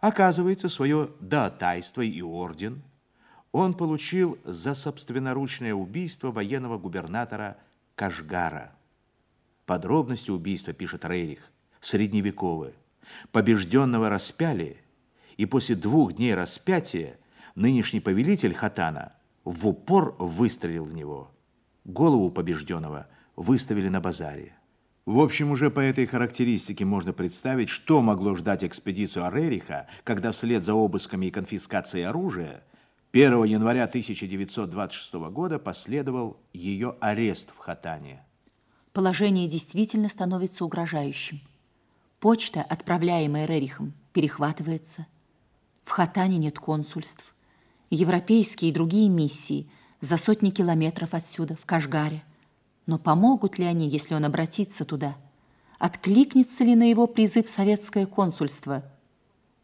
[0.03, 2.83] Оказывается, свое даотайство и орден
[3.53, 7.57] он получил за собственноручное убийство военного губернатора
[7.95, 8.73] Кашгара.
[9.65, 12.75] Подробности убийства пишет Рерих, средневековые.
[13.31, 14.79] Побежденного распяли,
[15.37, 17.17] и после двух дней распятия
[17.55, 19.13] нынешний повелитель Хатана
[19.45, 21.31] в упор выстрелил в него.
[21.85, 24.57] Голову побежденного выставили на базаре.
[25.05, 30.63] В общем, уже по этой характеристике можно представить, что могло ждать экспедицию Арериха, когда вслед
[30.63, 32.63] за обысками и конфискацией оружия
[33.13, 38.23] 1 января 1926 года последовал ее арест в Хатане.
[38.93, 41.41] Положение действительно становится угрожающим.
[42.21, 45.07] Почта, отправляемая Рерихом, перехватывается.
[45.85, 47.35] В Хатане нет консульств.
[47.91, 49.69] Европейские и другие миссии
[50.01, 52.23] за сотни километров отсюда, в Кашгаре.
[52.87, 55.17] Но помогут ли они, если он обратится туда?
[55.79, 58.85] Откликнется ли на его призыв советское консульство?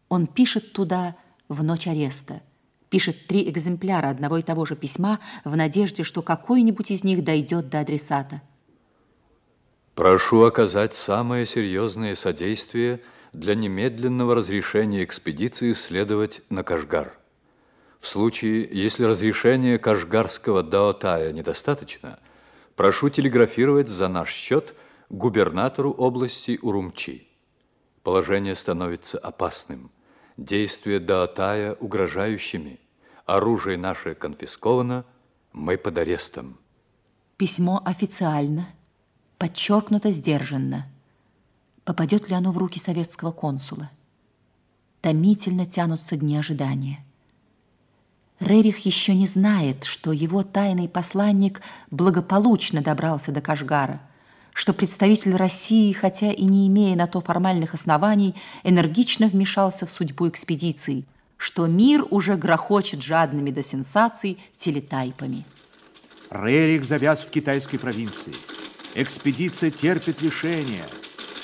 [0.08, 1.16] Он пишет туда
[1.48, 2.42] в ночь ареста.
[2.90, 7.68] Пишет три экземпляра одного и того же письма в надежде, что какой-нибудь из них дойдет
[7.68, 8.40] до адресата.
[9.94, 13.00] Прошу оказать самое серьезное содействие
[13.32, 17.18] для немедленного разрешения экспедиции следовать на Кашгар.
[18.00, 22.20] В случае, если разрешения Кашгарского Даотая недостаточно,
[22.78, 24.72] прошу телеграфировать за наш счет
[25.10, 27.26] губернатору области Урумчи.
[28.04, 29.90] Положение становится опасным,
[30.36, 32.78] действия Даотая угрожающими,
[33.26, 35.04] оружие наше конфисковано,
[35.52, 36.56] мы под арестом.
[37.36, 38.68] Письмо официально–
[39.38, 40.86] подчеркнуто сдержанно.
[41.82, 43.90] Попадет ли оно в руки советского консула?
[45.00, 47.04] Томительно тянутся дни ожидания.
[48.40, 51.60] Рерих еще не знает, что его тайный посланник
[51.90, 54.00] благополучно добрался до Кашгара,
[54.52, 60.28] что представитель России, хотя и не имея на то формальных оснований, энергично вмешался в судьбу
[60.28, 61.04] экспедиции,
[61.36, 65.44] что мир уже грохочет жадными до сенсаций телетайпами.
[66.30, 68.34] Рерих завяз в китайской провинции–
[68.94, 70.88] Экспедиция терпит лишения.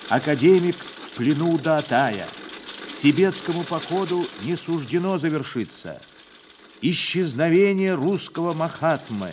[0.09, 2.27] Академик в плену у Даатая.
[2.97, 6.01] Тибетскому походу не суждено завершиться.
[6.87, 9.33] Исчезновение русского Махатмы.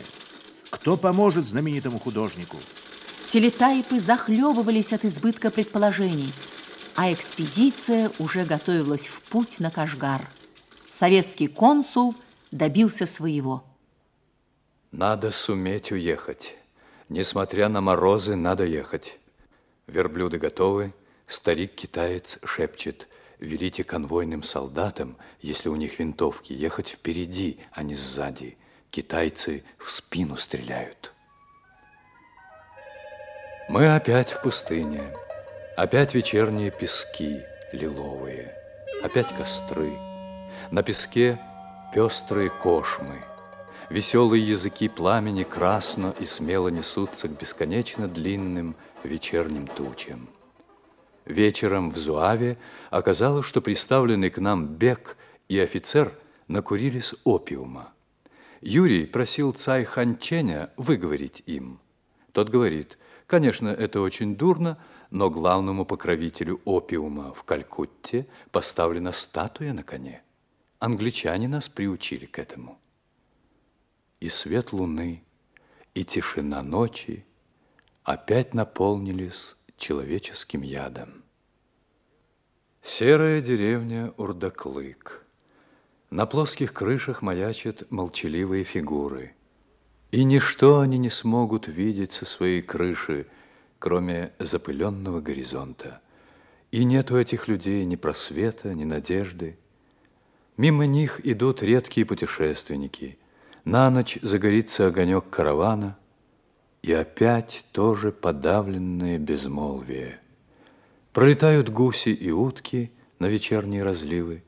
[0.70, 2.56] Кто поможет знаменитому художнику?
[3.28, 6.34] Телетайпы захлебывались от избытка предположений,
[6.96, 10.30] а экспедиция уже готовилась в путь на Кашгар.
[10.90, 12.16] Советский консул
[12.52, 13.66] добился своего.
[14.94, 16.56] Надо суметь уехать.
[17.10, 19.20] Несмотря на морозы, надо ехать.
[19.88, 20.94] Верблюды готовы.
[21.28, 23.10] Старик-китаец шепчет,
[23.42, 28.58] велите конвойным солдатам, если у них винтовки, ехать впереди, а не сзади.
[28.90, 31.12] Китайцы в спину стреляют.
[33.68, 35.04] Мы опять в пустыне.
[35.76, 37.42] Опять вечерние пески
[37.74, 38.56] лиловые.
[39.04, 39.92] Опять костры.
[40.72, 41.38] На песке
[41.94, 43.24] пестрые кошмы–
[43.92, 48.74] Веселые языки пламени красно и смело несутся к бесконечно длинным
[49.04, 50.30] вечерним тучам.
[51.32, 52.58] Вечером в Зуаве
[52.90, 55.16] оказалось, что представленный к нам Бек
[55.48, 56.12] и офицер
[56.50, 57.94] накурились опиума.
[58.60, 61.80] Юрий просил цай Ханченя выговорить им.
[62.34, 64.78] Тот говорит, конечно, это очень дурно,
[65.10, 70.24] но главному покровителю опиума в Калькутте поставлена статуя на коне.
[70.80, 72.78] Англичане нас приучили к этому
[74.20, 75.24] и свет луны,
[75.94, 77.26] и тишина ночи
[78.04, 81.21] опять наполнились человеческим ядом.
[82.84, 85.26] Серая деревня Урдаклык.
[86.10, 89.34] На плоских крышах маячат молчаливые фигуры.
[90.12, 93.28] И ничто они не смогут видеть со своей крыши,
[93.80, 96.02] кроме запыленного горизонта.
[96.72, 99.58] И нет у этих людей ни просвета, ни надежды.
[100.58, 103.18] Мимо них идут редкие путешественники–
[103.64, 105.98] на ночь загорится огонек каравана,
[106.82, 110.20] и опять тоже подавленное безмолвие.
[111.14, 114.44] Пролетают гуси и утки на вечерние разливы,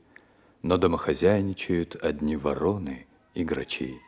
[0.62, 4.00] но домохозяйничают одни вороны и грачи.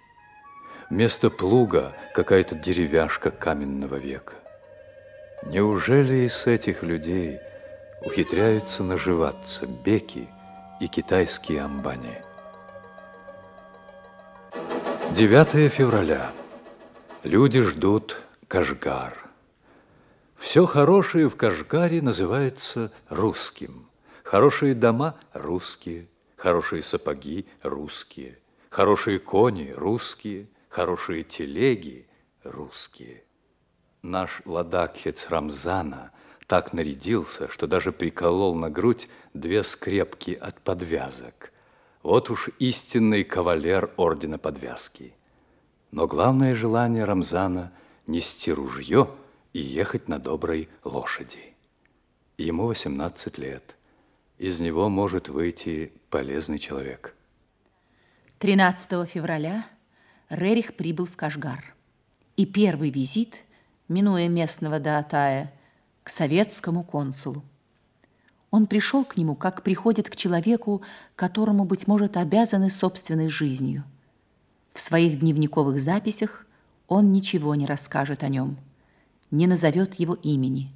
[0.88, 4.34] Вместо плуга какая-то деревяшка каменного века.
[5.44, 7.40] Неужели из этих людей
[8.02, 10.26] ухитряются наживаться беки
[10.80, 12.22] и китайские амбани?
[15.12, 16.30] 9 февраля.
[17.22, 19.25] Люди ждут Кашгар.
[20.36, 23.88] Все хорошее в Кашгаре называется русским.
[24.22, 32.06] Хорошие дома– русские, хорошие сапоги– русские, хорошие кони– русские, хорошие телеги–
[32.44, 33.24] русские.
[34.02, 36.12] Наш ладакхец Рамзана
[36.46, 41.52] так нарядился, что даже приколол на грудь две скрепки от подвязок–
[42.06, 45.12] вот уж истинный кавалер ордена подвязки.
[45.90, 47.72] Но главное желание Рамзана–
[48.06, 49.08] нести ружье
[49.56, 51.54] и ехать на доброй лошади.
[52.36, 53.76] Ему 18 лет.
[54.36, 57.14] Из него может выйти полезный человек.
[58.38, 59.66] 13 февраля
[60.28, 61.74] Рерих прибыл в Кашгар.
[62.36, 63.44] И первый визит,
[63.88, 65.54] минуя местного Даатая,
[66.02, 67.42] к советскому консулу.
[68.50, 70.82] Он пришел к нему, как приходит к человеку,
[71.14, 73.84] которому, быть может, обязаны собственной жизнью.
[74.74, 76.44] В своих дневниковых записях
[76.88, 78.58] он ничего не расскажет о нем,
[79.30, 80.70] не назовет его имени.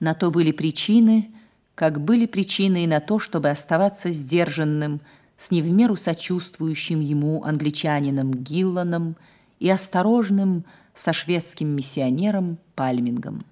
[0.00, 1.30] На то были причины,
[1.74, 5.00] как были причины и на то, чтобы оставаться сдержанным,
[5.36, 9.16] с не сочувствующим ему англичанином Гилланом
[9.58, 13.44] и осторожным со шведским миссионером Пальмингом.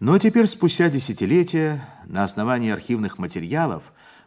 [0.00, 3.84] Но теперь, спустя десятилетия, на основании архивных материалов,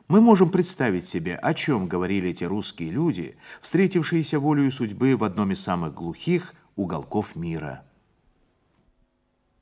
[0.08, 5.52] мы можем представить себе, о чем говорили эти русские люди, встретившиеся волею судьбы в одном
[5.52, 7.84] из самых глухих уголков мира.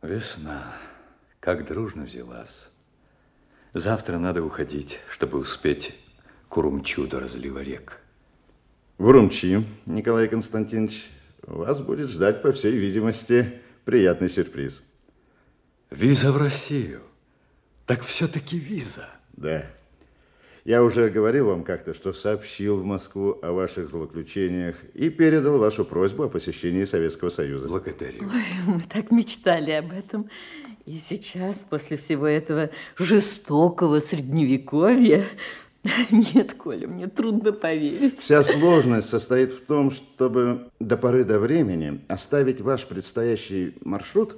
[0.03, 0.73] Весна,
[1.39, 2.69] как дружно взялась.
[3.73, 5.95] Завтра надо уходить, чтобы успеть
[6.49, 8.01] к Урумчу до разлива рек.
[8.97, 11.09] В Урумчи, Николай Константинович,
[11.43, 14.81] вас будет ждать, по всей видимости, приятный сюрприз.
[15.89, 17.01] Виза в Россию.
[17.85, 19.07] Так все-таки виза.
[19.31, 19.65] Да.
[20.65, 25.83] Я уже говорил вам как-то, что сообщил в Москву о ваших злоключениях и передал вашу
[25.83, 27.67] просьбу о посещении Советского Союза.
[27.67, 28.21] Благодарю.
[28.21, 30.29] Ой, мы так мечтали об этом.
[30.85, 35.25] И сейчас, после всего этого жестокого средневековья,
[36.11, 38.19] нет, Коля, мне трудно поверить.
[38.19, 44.37] Вся сложность состоит в том, чтобы до поры до времени оставить ваш предстоящий маршрут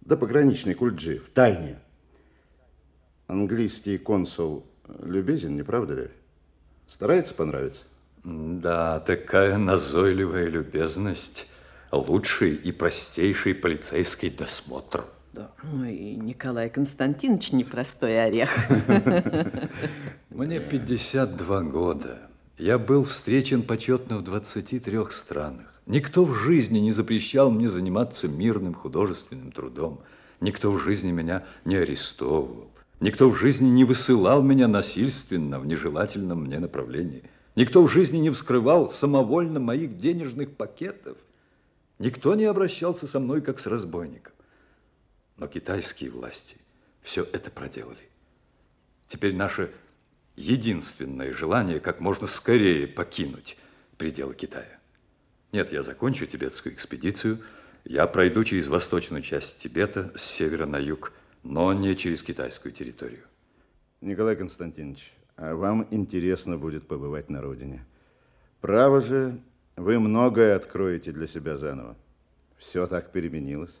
[0.00, 1.78] до пограничной Кульджи в тайне.
[3.26, 4.64] Английский консул
[5.02, 6.08] любезен, не правда ли?
[6.88, 7.84] Старается понравиться?
[8.24, 11.46] Да, такая назойливая любезность.
[11.92, 15.04] Лучший и простейший полицейский досмотр.
[15.32, 15.50] Да.
[15.62, 18.50] Ну и Николай Константинович непростой орех.
[20.30, 22.18] Мне 52 года.
[22.58, 25.66] Я был встречен почетно в 23 странах.
[25.86, 30.00] Никто в жизни не запрещал мне заниматься мирным художественным трудом.
[30.40, 32.70] Никто в жизни меня не арестовывал.
[33.00, 37.24] Никто в жизни не высылал меня насильственно в нежелательном мне направлении.
[37.54, 41.18] Никто в жизни не вскрывал самовольно моих денежных пакетов.
[41.98, 44.32] Никто не обращался со мной, как с разбойником.
[45.36, 46.56] Но китайские власти
[47.02, 48.08] все это проделали.
[49.06, 49.70] Теперь наше
[50.34, 53.56] единственное желание как можно скорее покинуть
[53.96, 54.78] пределы Китая.
[55.52, 57.40] Нет, я закончу тибетскую экспедицию,
[57.84, 61.12] я пройду через восточную часть Тибета с севера на юг,
[61.48, 63.24] но не через китайскую территорию.
[64.00, 67.84] Николай Константинович, а вам интересно будет побывать на родине.
[68.60, 69.40] Право же,
[69.76, 71.96] вы многое откроете для себя заново.
[72.58, 73.80] Все так переменилось.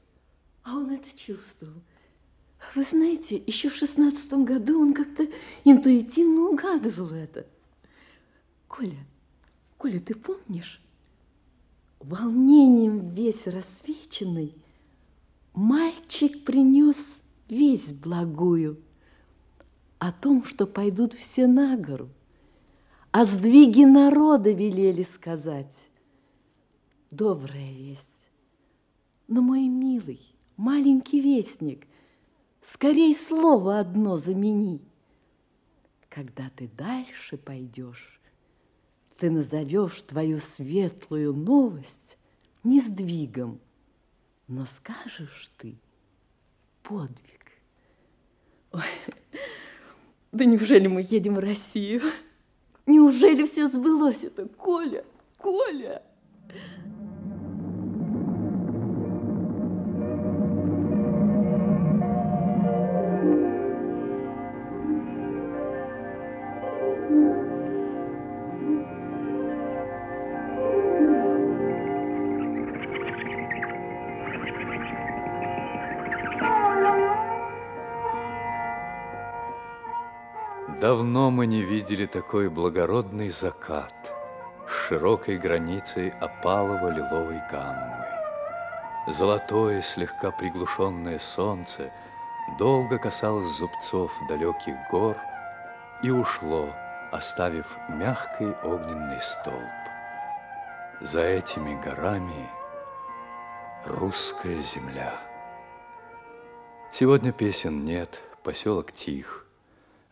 [0.62, 1.82] А он это чувствовал.
[2.74, 5.26] Вы знаете, еще в шестнадцатом году он как-то
[5.64, 7.46] интуитивно угадывал это.
[8.68, 9.06] Коля,
[9.76, 10.80] Коля, ты помнишь?
[11.98, 14.54] Волнением весь рассвеченный
[15.52, 18.82] мальчик принес весть благую
[19.98, 22.08] о том, что пойдут все на гору,
[23.10, 25.74] о сдвиге народа велели сказать.
[27.10, 28.08] Добрая весть.
[29.28, 30.20] Но, мой милый,
[30.56, 31.86] маленький вестник,
[32.62, 34.82] скорей слово одно замени.
[36.08, 38.20] Когда ты дальше пойдешь,
[39.18, 42.18] ты назовешь твою светлую новость
[42.64, 43.60] не сдвигом,
[44.46, 45.78] но скажешь ты
[46.82, 47.35] подвиг.
[48.76, 48.82] Ой,
[50.32, 52.02] да неужели мы едем в Россию?
[52.84, 55.04] Неужели все сбылось это, Коля?
[55.38, 56.02] Коля!
[81.16, 84.14] Давно мы не видели такой благородный закат
[84.68, 88.04] с широкой границей опалово-лиловой гаммы.
[89.08, 91.90] Золотое, слегка приглушенное солнце
[92.58, 95.16] долго касалось зубцов далеких гор
[96.02, 96.68] и ушло,
[97.12, 99.72] оставив мягкий огненный столб.
[101.00, 102.46] За этими горами
[103.86, 105.14] русская земля.
[106.92, 109.45] Сегодня песен нет, поселок тих.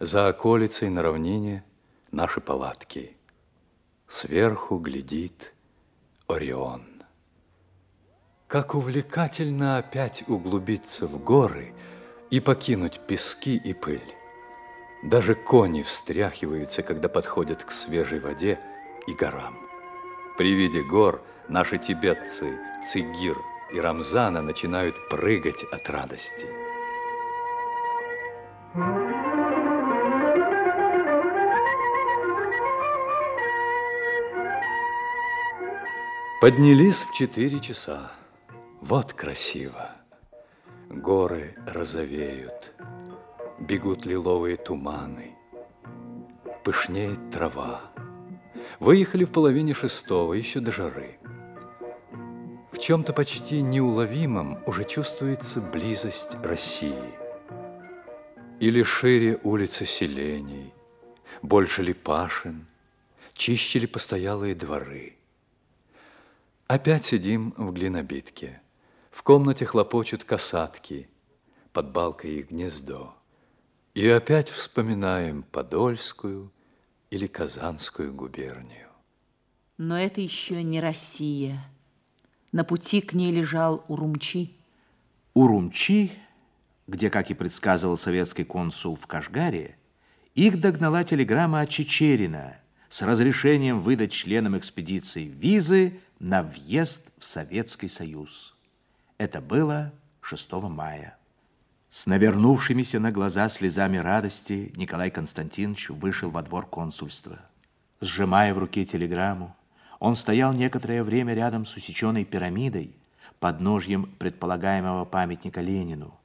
[0.01, 1.63] За околицей на равнине
[2.11, 3.17] наши палатки.
[4.09, 5.55] Сверху глядит
[6.27, 7.05] Орион.
[8.49, 11.75] Как увлекательно опять углубиться в горы
[12.31, 14.15] и покинуть пески и пыль.
[15.05, 18.59] Даже кони встряхиваются, когда подходят к свежей воде
[19.07, 19.57] и горам.
[20.37, 23.37] При виде гор наши тибетцы Цигир
[23.73, 26.49] и Рамзана начинают прыгать от радости.
[28.77, 29.24] Thank you.
[36.45, 38.13] Поднялись в четыре часа.
[38.83, 39.93] Вот красиво.
[40.91, 42.75] Горы розовеют,
[43.59, 45.35] бегут лиловые туманы,
[46.63, 47.81] пышнеет трава.
[48.79, 51.17] Выехали в половине шестого, еще до жары.
[52.73, 57.15] В чем-то почти неуловимом уже чувствуется близость России.
[58.61, 60.75] Или шире улицы селений,
[61.41, 62.67] больше ли пашин,
[63.33, 65.15] чище ли постоялые дворы.
[66.75, 68.61] Опять сидим в глинобитке.
[69.13, 71.09] В комнате хлопочут касатки,
[71.73, 73.15] под балкой их гнездо.
[73.95, 76.53] И опять вспоминаем Подольскую
[77.11, 78.89] или Казанскую губернию.
[79.79, 81.65] Но это еще не Россия.
[82.51, 84.57] На пути к ней лежал Урумчи.
[85.33, 86.11] Урумчи,
[86.89, 89.77] где, как и предсказывал советский консул в Кашгаре,
[90.35, 92.57] их догнала телеграмма от Чечерина
[92.89, 98.55] с разрешением выдать членам экспедиции визы на въезд в Советский Союз.
[99.19, 101.19] Это было 6 мая.
[101.91, 107.41] С навернувшимися на глаза слезами радости Николай Константинович вышел во двор консульства.
[108.01, 109.55] Сжимая в руке телеграмму,
[110.01, 112.97] он стоял некоторое время рядом с усеченной пирамидой,
[113.39, 116.19] под ножьем предполагаемого памятника Ленину.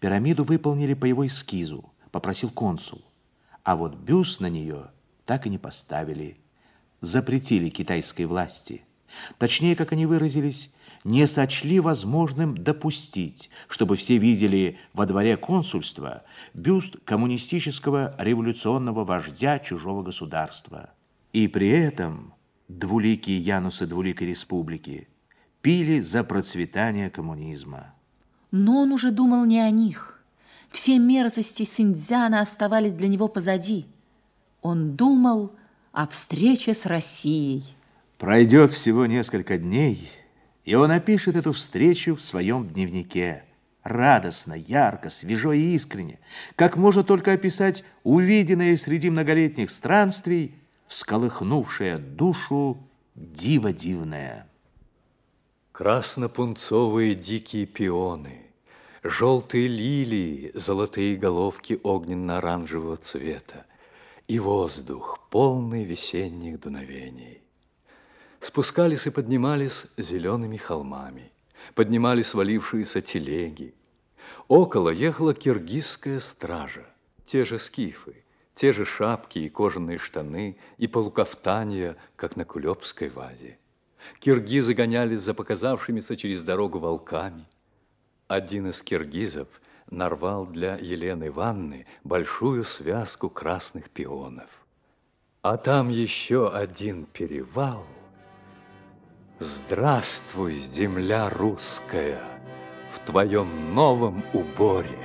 [0.00, 3.02] Пирамиду выполнили по его эскизу, попросил консул.
[3.62, 4.90] А вот бюст на нее
[5.24, 6.36] так и не поставили.
[7.00, 8.82] Запретили китайской власти.
[9.38, 10.72] Точнее, как они выразились,
[11.04, 20.02] не сочли возможным допустить, чтобы все видели во дворе консульства бюст коммунистического революционного вождя чужого
[20.02, 20.90] государства.
[21.32, 22.34] И при этом
[22.68, 25.08] двуликие Янусы двуликой республики
[25.62, 27.94] пили за процветание коммунизма.
[28.50, 30.24] Но он уже думал не о них.
[30.70, 33.86] Все мерзости Синдзяна оставались для него позади.
[34.62, 35.52] Он думал
[35.92, 37.75] о встрече с Россией.
[38.18, 40.10] Пройдет всего несколько дней–
[40.66, 43.44] и он опишет эту встречу в своем дневнике.
[43.84, 46.18] Радостно, ярко, свежо и искренне,
[46.56, 50.56] как можно только описать увиденное среди многолетних странствий,
[50.88, 52.78] всколыхнувшее душу
[53.14, 54.48] диво дивное.
[55.70, 58.46] Красно-пунцовые дикие пионы,
[59.04, 63.66] желтые лилии, золотые головки огненно-оранжевого цвета
[64.26, 67.45] и воздух, полный весенних дуновений
[68.46, 71.32] спускались и поднимались зелеными холмами,
[71.74, 73.74] поднимали свалившиеся телеги.
[74.48, 76.86] Около ехала киргизская стража,
[77.26, 78.24] те же скифы,
[78.54, 83.58] те же шапки и кожаные штаны, и полукафтания, как на кулебской вазе.
[84.20, 87.46] Киргизы гонялись за показавшимися через дорогу волками.
[88.28, 89.48] Один из киргизов
[89.90, 94.50] нарвал для Елены Ивановны большую связку красных пионов.
[95.42, 97.84] А там еще один перевал–
[99.38, 102.22] Здравствуй, земля русская,
[102.90, 104.98] в твоем новом уборе.